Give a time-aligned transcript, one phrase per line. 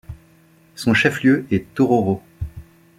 [0.73, 2.23] Son chef-lieu est Tororo.